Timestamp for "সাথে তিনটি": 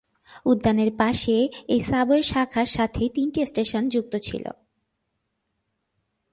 2.67-3.39